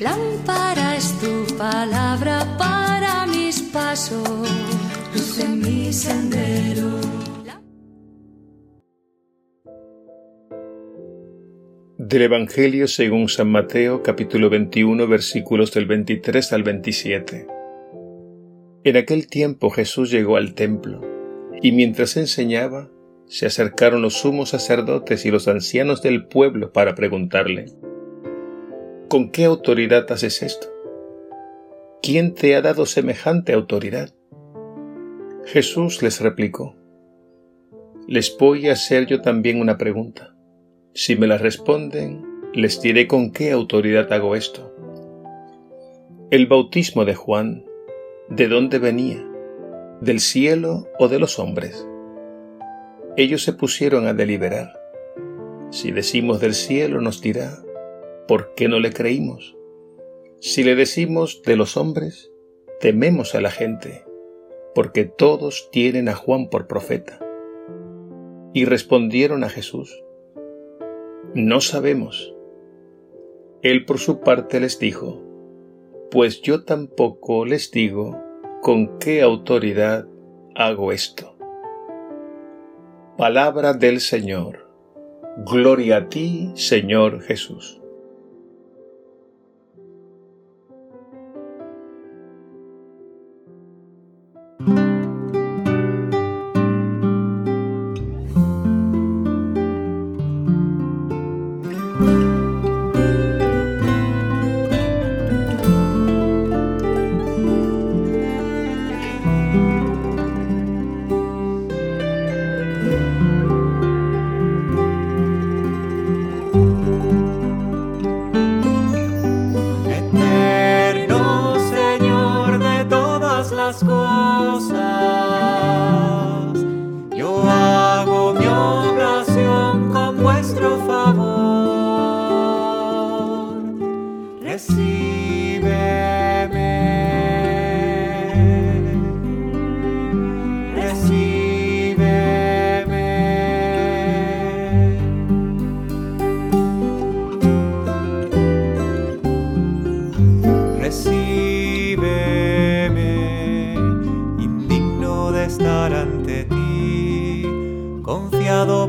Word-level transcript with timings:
Lámpara 0.00 0.96
es 0.96 1.18
tu 1.20 1.56
palabra 1.56 2.56
para 2.58 3.26
mis 3.26 3.62
pasos, 3.62 4.48
luz 5.14 5.38
en 5.38 5.60
mi 5.60 5.92
sendero. 5.92 7.00
Del 11.96 12.22
Evangelio 12.22 12.88
según 12.88 13.28
San 13.28 13.50
Mateo 13.50 14.02
capítulo 14.02 14.50
21 14.50 15.06
versículos 15.06 15.72
del 15.72 15.86
23 15.86 16.52
al 16.52 16.62
27. 16.62 17.46
En 18.84 18.96
aquel 18.96 19.28
tiempo 19.28 19.70
Jesús 19.70 20.10
llegó 20.10 20.36
al 20.36 20.54
templo, 20.54 21.00
y 21.62 21.72
mientras 21.72 22.16
enseñaba, 22.16 22.90
se 23.26 23.46
acercaron 23.46 24.02
los 24.02 24.14
sumos 24.14 24.50
sacerdotes 24.50 25.24
y 25.24 25.30
los 25.30 25.46
ancianos 25.48 26.02
del 26.02 26.26
pueblo 26.26 26.72
para 26.72 26.94
preguntarle, 26.94 27.66
¿Con 29.10 29.32
qué 29.32 29.44
autoridad 29.44 30.06
haces 30.12 30.40
esto? 30.40 30.68
¿Quién 32.00 32.32
te 32.32 32.54
ha 32.54 32.62
dado 32.62 32.86
semejante 32.86 33.52
autoridad? 33.52 34.14
Jesús 35.46 36.00
les 36.00 36.20
replicó, 36.20 36.76
Les 38.06 38.36
voy 38.38 38.68
a 38.68 38.74
hacer 38.74 39.06
yo 39.06 39.20
también 39.20 39.60
una 39.60 39.78
pregunta. 39.78 40.36
Si 40.94 41.16
me 41.16 41.26
la 41.26 41.38
responden, 41.38 42.24
les 42.54 42.80
diré 42.82 43.08
con 43.08 43.32
qué 43.32 43.50
autoridad 43.50 44.12
hago 44.12 44.36
esto. 44.36 44.72
El 46.30 46.46
bautismo 46.46 47.04
de 47.04 47.16
Juan, 47.16 47.64
¿de 48.28 48.46
dónde 48.46 48.78
venía? 48.78 49.28
¿Del 50.00 50.20
cielo 50.20 50.86
o 51.00 51.08
de 51.08 51.18
los 51.18 51.40
hombres? 51.40 51.84
Ellos 53.16 53.42
se 53.42 53.54
pusieron 53.54 54.06
a 54.06 54.14
deliberar. 54.14 54.72
Si 55.70 55.90
decimos 55.90 56.38
del 56.38 56.54
cielo 56.54 57.00
nos 57.00 57.20
dirá, 57.20 57.60
¿por 58.30 58.54
qué 58.54 58.68
no 58.68 58.78
le 58.78 58.92
creímos? 58.92 59.56
Si 60.38 60.62
le 60.62 60.76
decimos 60.76 61.42
de 61.42 61.56
los 61.56 61.76
hombres, 61.76 62.30
tememos 62.78 63.34
a 63.34 63.40
la 63.40 63.50
gente, 63.50 64.04
porque 64.72 65.04
todos 65.04 65.68
tienen 65.72 66.08
a 66.08 66.14
Juan 66.14 66.48
por 66.48 66.68
profeta. 66.68 67.18
Y 68.54 68.66
respondieron 68.66 69.42
a 69.42 69.48
Jesús, 69.48 70.04
no 71.34 71.60
sabemos. 71.60 72.32
Él 73.62 73.84
por 73.84 73.98
su 73.98 74.20
parte 74.20 74.60
les 74.60 74.78
dijo, 74.78 75.20
pues 76.12 76.40
yo 76.40 76.62
tampoco 76.62 77.44
les 77.44 77.72
digo 77.72 78.16
con 78.62 79.00
qué 79.00 79.22
autoridad 79.22 80.06
hago 80.54 80.92
esto. 80.92 81.36
Palabra 83.18 83.72
del 83.72 83.98
Señor. 83.98 84.70
Gloria 85.44 85.96
a 85.96 86.08
ti, 86.08 86.52
Señor 86.54 87.22
Jesús. 87.22 87.79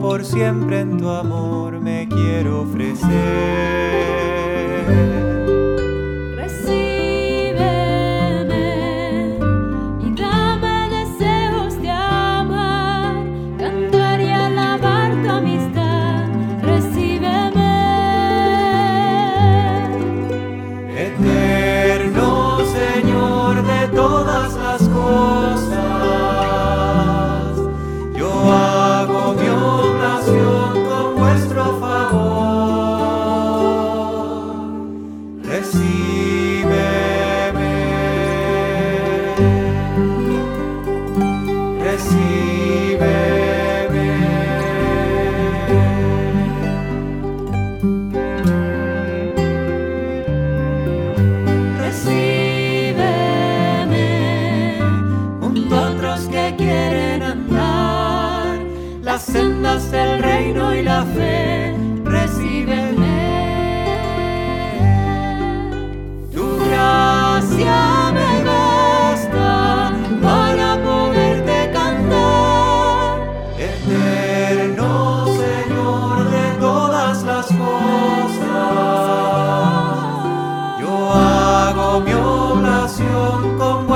Por 0.00 0.24
siempre 0.24 0.80
en 0.80 0.96
tu 0.96 1.08
amor 1.08 1.80
me 1.80 2.08
quiero 2.08 2.62
ofrecer. 2.62 4.27
las 59.18 59.26
sendas 59.26 59.90
del 59.90 60.22
reino 60.22 60.72
y 60.72 60.82
la 60.84 61.04
fe, 61.04 61.74
recíbeme. 62.04 63.18
Tu 66.32 66.46
gracia 66.68 68.12
me 68.14 68.44
basta 68.44 69.92
para 70.22 70.80
poderte 70.84 71.70
cantar, 71.72 73.18
eterno 73.58 75.26
Señor 75.26 76.30
de 76.30 76.46
todas 76.60 77.24
las 77.24 77.46
cosas. 77.46 78.38
Yo 80.80 81.12
hago 81.12 82.00
mi 82.02 82.12
oración 82.12 83.58
con 83.58 83.87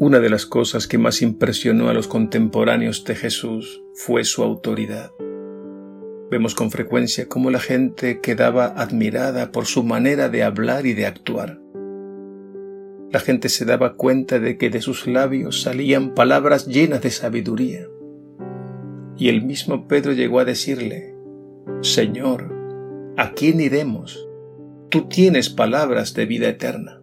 Una 0.00 0.18
de 0.18 0.30
las 0.30 0.46
cosas 0.46 0.86
que 0.86 0.96
más 0.96 1.20
impresionó 1.20 1.90
a 1.90 1.92
los 1.92 2.08
contemporáneos 2.08 3.04
de 3.04 3.14
Jesús 3.14 3.82
fue 3.92 4.24
su 4.24 4.42
autoridad. 4.42 5.10
Vemos 6.30 6.54
con 6.54 6.70
frecuencia 6.70 7.28
cómo 7.28 7.50
la 7.50 7.60
gente 7.60 8.22
quedaba 8.22 8.64
admirada 8.64 9.52
por 9.52 9.66
su 9.66 9.84
manera 9.84 10.30
de 10.30 10.42
hablar 10.42 10.86
y 10.86 10.94
de 10.94 11.04
actuar. 11.04 11.60
La 13.10 13.20
gente 13.20 13.50
se 13.50 13.66
daba 13.66 13.96
cuenta 13.96 14.38
de 14.38 14.56
que 14.56 14.70
de 14.70 14.80
sus 14.80 15.06
labios 15.06 15.60
salían 15.60 16.14
palabras 16.14 16.66
llenas 16.66 17.02
de 17.02 17.10
sabiduría. 17.10 17.86
Y 19.18 19.28
el 19.28 19.42
mismo 19.42 19.86
Pedro 19.86 20.14
llegó 20.14 20.40
a 20.40 20.46
decirle, 20.46 21.14
Señor, 21.82 22.54
¿a 23.18 23.32
quién 23.32 23.60
iremos? 23.60 24.26
Tú 24.88 25.08
tienes 25.08 25.50
palabras 25.50 26.14
de 26.14 26.24
vida 26.24 26.48
eterna. 26.48 26.99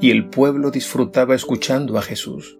Y 0.00 0.10
el 0.10 0.28
pueblo 0.28 0.70
disfrutaba 0.70 1.34
escuchando 1.34 1.98
a 1.98 2.02
Jesús. 2.02 2.58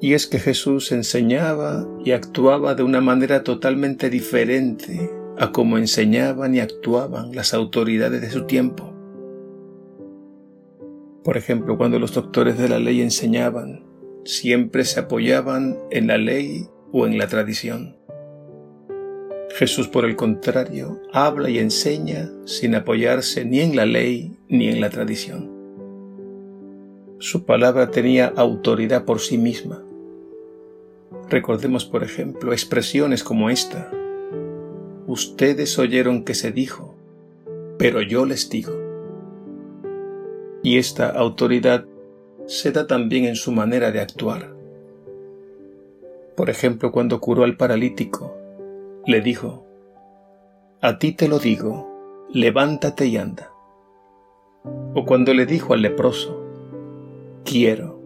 Y 0.00 0.14
es 0.14 0.26
que 0.26 0.38
Jesús 0.38 0.92
enseñaba 0.92 1.88
y 2.04 2.10
actuaba 2.10 2.74
de 2.74 2.82
una 2.82 3.00
manera 3.00 3.44
totalmente 3.44 4.10
diferente 4.10 5.10
a 5.38 5.52
como 5.52 5.78
enseñaban 5.78 6.54
y 6.54 6.60
actuaban 6.60 7.34
las 7.34 7.54
autoridades 7.54 8.20
de 8.20 8.30
su 8.30 8.44
tiempo. 8.44 8.92
Por 11.24 11.36
ejemplo, 11.36 11.78
cuando 11.78 11.98
los 11.98 12.12
doctores 12.12 12.58
de 12.58 12.68
la 12.68 12.78
ley 12.78 13.00
enseñaban, 13.00 13.86
siempre 14.24 14.84
se 14.84 15.00
apoyaban 15.00 15.78
en 15.90 16.08
la 16.08 16.18
ley 16.18 16.68
o 16.92 17.06
en 17.06 17.16
la 17.16 17.28
tradición. 17.28 17.96
Jesús, 19.54 19.86
por 19.86 20.06
el 20.06 20.16
contrario, 20.16 21.02
habla 21.12 21.50
y 21.50 21.58
enseña 21.58 22.30
sin 22.46 22.74
apoyarse 22.74 23.44
ni 23.44 23.60
en 23.60 23.76
la 23.76 23.84
ley 23.84 24.32
ni 24.48 24.68
en 24.68 24.80
la 24.80 24.88
tradición. 24.88 25.50
Su 27.18 27.44
palabra 27.44 27.90
tenía 27.90 28.32
autoridad 28.34 29.04
por 29.04 29.20
sí 29.20 29.36
misma. 29.36 29.82
Recordemos, 31.28 31.84
por 31.84 32.02
ejemplo, 32.02 32.52
expresiones 32.52 33.22
como 33.22 33.50
esta. 33.50 33.90
Ustedes 35.06 35.78
oyeron 35.78 36.24
que 36.24 36.34
se 36.34 36.50
dijo, 36.50 36.96
pero 37.78 38.00
yo 38.00 38.24
les 38.24 38.48
digo. 38.48 38.72
Y 40.62 40.78
esta 40.78 41.10
autoridad 41.10 41.84
se 42.46 42.72
da 42.72 42.86
también 42.86 43.26
en 43.26 43.36
su 43.36 43.52
manera 43.52 43.92
de 43.92 44.00
actuar. 44.00 44.54
Por 46.36 46.48
ejemplo, 46.48 46.90
cuando 46.90 47.20
curó 47.20 47.44
al 47.44 47.58
paralítico, 47.58 48.41
le 49.06 49.20
dijo, 49.20 49.66
A 50.80 50.98
ti 50.98 51.12
te 51.12 51.28
lo 51.28 51.38
digo, 51.38 52.26
levántate 52.32 53.06
y 53.06 53.16
anda. 53.16 53.50
O 54.94 55.04
cuando 55.04 55.34
le 55.34 55.46
dijo 55.46 55.74
al 55.74 55.82
leproso, 55.82 56.40
Quiero, 57.44 58.00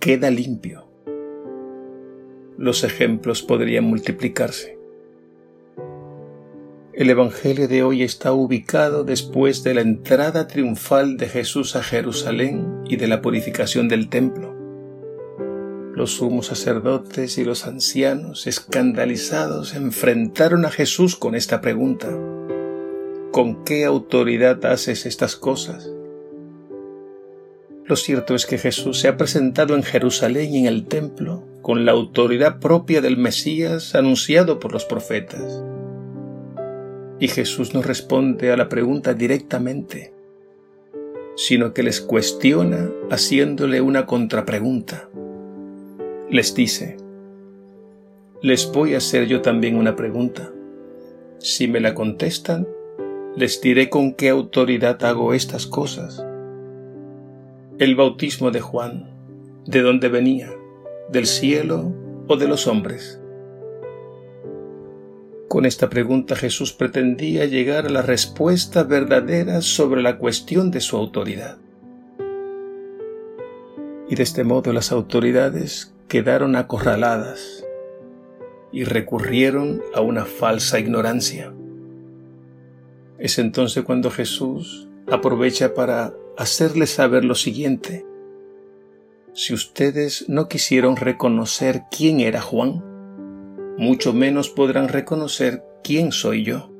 queda 0.00 0.30
limpio. 0.30 0.88
Los 2.56 2.84
ejemplos 2.84 3.42
podrían 3.42 3.84
multiplicarse. 3.84 4.78
El 6.94 7.10
Evangelio 7.10 7.68
de 7.68 7.82
hoy 7.82 8.02
está 8.02 8.32
ubicado 8.32 9.04
después 9.04 9.62
de 9.64 9.74
la 9.74 9.80
entrada 9.80 10.46
triunfal 10.46 11.16
de 11.16 11.28
Jesús 11.28 11.74
a 11.74 11.82
Jerusalén 11.82 12.82
y 12.86 12.96
de 12.96 13.08
la 13.08 13.22
purificación 13.22 13.88
del 13.88 14.08
templo. 14.08 14.51
Los 15.94 16.12
sumos 16.12 16.46
sacerdotes 16.46 17.36
y 17.36 17.44
los 17.44 17.66
ancianos, 17.66 18.46
escandalizados, 18.46 19.74
enfrentaron 19.74 20.64
a 20.64 20.70
Jesús 20.70 21.16
con 21.16 21.34
esta 21.34 21.60
pregunta. 21.60 22.08
¿Con 23.30 23.62
qué 23.64 23.84
autoridad 23.84 24.64
haces 24.64 25.04
estas 25.04 25.36
cosas? 25.36 25.90
Lo 27.84 27.96
cierto 27.96 28.34
es 28.34 28.46
que 28.46 28.56
Jesús 28.56 29.00
se 29.00 29.08
ha 29.08 29.18
presentado 29.18 29.74
en 29.74 29.82
Jerusalén 29.82 30.54
y 30.54 30.58
en 30.60 30.66
el 30.66 30.86
templo 30.86 31.44
con 31.60 31.84
la 31.84 31.92
autoridad 31.92 32.58
propia 32.58 33.02
del 33.02 33.18
Mesías 33.18 33.94
anunciado 33.94 34.60
por 34.60 34.72
los 34.72 34.86
profetas. 34.86 35.62
Y 37.20 37.28
Jesús 37.28 37.74
no 37.74 37.82
responde 37.82 38.50
a 38.50 38.56
la 38.56 38.70
pregunta 38.70 39.12
directamente, 39.12 40.14
sino 41.36 41.74
que 41.74 41.82
les 41.82 42.00
cuestiona 42.00 42.90
haciéndole 43.10 43.82
una 43.82 44.06
contrapregunta 44.06 45.10
les 46.32 46.54
dice, 46.54 46.96
les 48.40 48.72
voy 48.72 48.94
a 48.94 48.96
hacer 48.96 49.26
yo 49.26 49.42
también 49.42 49.76
una 49.76 49.96
pregunta. 49.96 50.50
Si 51.38 51.68
me 51.68 51.78
la 51.78 51.94
contestan, 51.94 52.66
les 53.36 53.60
diré 53.60 53.90
con 53.90 54.14
qué 54.14 54.30
autoridad 54.30 55.04
hago 55.04 55.34
estas 55.34 55.66
cosas. 55.66 56.24
El 57.78 57.96
bautismo 57.96 58.50
de 58.50 58.62
Juan, 58.62 59.10
¿de 59.66 59.82
dónde 59.82 60.08
venía? 60.08 60.50
¿Del 61.10 61.26
cielo 61.26 61.92
o 62.26 62.36
de 62.36 62.48
los 62.48 62.66
hombres? 62.66 63.20
Con 65.48 65.66
esta 65.66 65.90
pregunta 65.90 66.34
Jesús 66.34 66.72
pretendía 66.72 67.44
llegar 67.44 67.84
a 67.84 67.90
la 67.90 68.00
respuesta 68.00 68.84
verdadera 68.84 69.60
sobre 69.60 70.00
la 70.00 70.16
cuestión 70.16 70.70
de 70.70 70.80
su 70.80 70.96
autoridad. 70.96 71.58
Y 74.08 74.14
de 74.14 74.22
este 74.22 74.44
modo 74.44 74.72
las 74.72 74.92
autoridades 74.92 75.92
quedaron 76.12 76.56
acorraladas 76.56 77.64
y 78.70 78.84
recurrieron 78.84 79.80
a 79.94 80.02
una 80.02 80.26
falsa 80.26 80.78
ignorancia. 80.78 81.54
Es 83.16 83.38
entonces 83.38 83.82
cuando 83.82 84.10
Jesús 84.10 84.90
aprovecha 85.10 85.72
para 85.72 86.12
hacerles 86.36 86.90
saber 86.90 87.24
lo 87.24 87.34
siguiente. 87.34 88.04
Si 89.32 89.54
ustedes 89.54 90.28
no 90.28 90.48
quisieron 90.48 90.96
reconocer 90.96 91.84
quién 91.90 92.20
era 92.20 92.42
Juan, 92.42 92.84
mucho 93.78 94.12
menos 94.12 94.50
podrán 94.50 94.88
reconocer 94.88 95.64
quién 95.82 96.12
soy 96.12 96.44
yo. 96.44 96.70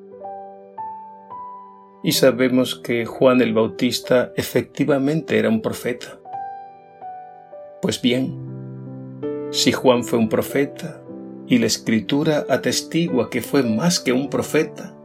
Y 2.03 2.13
sabemos 2.13 2.75
que 2.75 3.07
Juan 3.07 3.41
el 3.41 3.55
Bautista 3.55 4.31
efectivamente 4.37 5.39
era 5.39 5.49
un 5.49 5.63
profeta. 5.63 6.19
Pues 7.81 8.03
bien, 8.03 8.52
si 9.53 9.71
Juan 9.71 10.03
fue 10.03 10.19
un 10.19 10.31
profeta 10.31 11.03
y 11.47 11.59
la 11.59 11.67
escritura 11.67 12.47
atestigua 12.49 13.29
que 13.29 13.43
fue 13.43 13.63
más 13.63 14.01
que 14.01 14.13
un 14.13 14.31
profeta, 14.31 14.97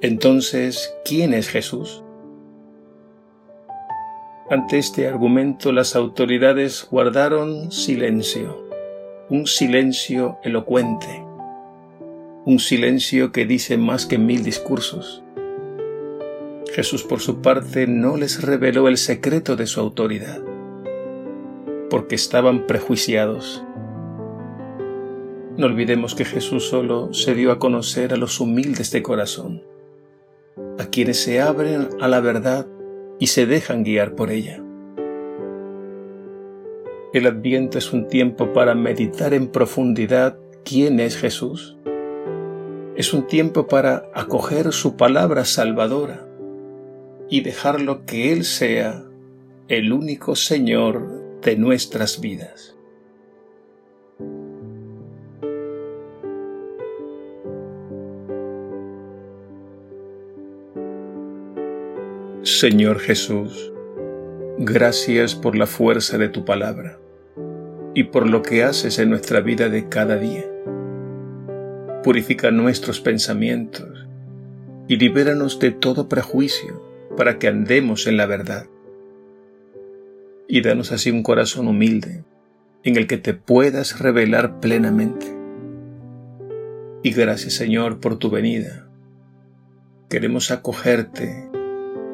entonces, 0.00 0.92
¿quién 1.04 1.32
es 1.32 1.48
Jesús? 1.48 2.02
Ante 4.50 4.78
este 4.78 5.06
argumento 5.06 5.70
las 5.70 5.94
autoridades 5.94 6.86
guardaron 6.90 7.70
silencio, 7.70 8.68
un 9.30 9.46
silencio 9.46 10.36
elocuente, 10.42 11.24
un 12.44 12.58
silencio 12.58 13.30
que 13.30 13.46
dice 13.46 13.78
más 13.78 14.04
que 14.04 14.18
mil 14.18 14.42
discursos. 14.42 15.22
Jesús 16.74 17.04
por 17.04 17.20
su 17.20 17.40
parte 17.40 17.86
no 17.86 18.16
les 18.16 18.42
reveló 18.42 18.88
el 18.88 18.98
secreto 18.98 19.54
de 19.54 19.68
su 19.68 19.78
autoridad 19.78 20.42
porque 21.90 22.14
estaban 22.14 22.66
prejuiciados. 22.66 23.64
No 25.56 25.66
olvidemos 25.66 26.14
que 26.14 26.24
Jesús 26.24 26.68
solo 26.68 27.14
se 27.14 27.34
dio 27.34 27.52
a 27.52 27.58
conocer 27.58 28.12
a 28.12 28.16
los 28.16 28.40
humildes 28.40 28.90
de 28.90 29.02
corazón, 29.02 29.62
a 30.78 30.86
quienes 30.86 31.22
se 31.22 31.40
abren 31.40 31.88
a 32.00 32.08
la 32.08 32.20
verdad 32.20 32.66
y 33.20 33.28
se 33.28 33.46
dejan 33.46 33.84
guiar 33.84 34.14
por 34.16 34.30
ella. 34.30 34.60
El 37.12 37.28
adviento 37.28 37.78
es 37.78 37.92
un 37.92 38.08
tiempo 38.08 38.52
para 38.52 38.74
meditar 38.74 39.34
en 39.34 39.46
profundidad 39.46 40.36
quién 40.64 40.98
es 40.98 41.16
Jesús. 41.16 41.76
Es 42.96 43.14
un 43.14 43.28
tiempo 43.28 43.68
para 43.68 44.10
acoger 44.14 44.72
su 44.72 44.96
palabra 44.96 45.44
salvadora 45.44 46.26
y 47.30 47.42
dejarlo 47.42 48.04
que 48.04 48.32
Él 48.32 48.44
sea 48.44 49.04
el 49.68 49.92
único 49.92 50.34
Señor 50.34 51.13
de 51.44 51.56
nuestras 51.56 52.20
vidas. 52.20 52.74
Señor 62.42 62.98
Jesús, 62.98 63.72
gracias 64.58 65.34
por 65.34 65.54
la 65.56 65.66
fuerza 65.66 66.16
de 66.16 66.30
tu 66.30 66.46
palabra 66.46 66.98
y 67.94 68.04
por 68.04 68.28
lo 68.28 68.42
que 68.42 68.64
haces 68.64 68.98
en 68.98 69.10
nuestra 69.10 69.40
vida 69.40 69.68
de 69.68 69.88
cada 69.88 70.16
día. 70.16 70.44
Purifica 72.02 72.50
nuestros 72.50 73.00
pensamientos 73.00 74.06
y 74.88 74.96
libéranos 74.96 75.58
de 75.58 75.72
todo 75.72 76.08
prejuicio 76.08 76.82
para 77.16 77.38
que 77.38 77.48
andemos 77.48 78.06
en 78.06 78.16
la 78.16 78.26
verdad 78.26 78.66
y 80.48 80.60
danos 80.60 80.92
así 80.92 81.10
un 81.10 81.22
corazón 81.22 81.68
humilde 81.68 82.24
en 82.82 82.96
el 82.96 83.06
que 83.06 83.16
te 83.16 83.34
puedas 83.34 83.98
revelar 83.98 84.60
plenamente. 84.60 85.34
Y 87.02 87.12
gracias 87.12 87.54
Señor 87.54 88.00
por 88.00 88.18
tu 88.18 88.30
venida. 88.30 88.88
Queremos 90.08 90.50
acogerte 90.50 91.48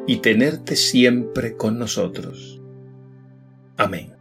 y 0.06 0.18
tenerte 0.18 0.76
siempre 0.76 1.56
con 1.56 1.78
nosotros. 1.78 2.60
Amén. 3.76 4.19